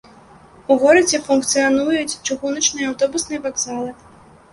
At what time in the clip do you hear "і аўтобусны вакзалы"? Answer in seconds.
2.85-3.93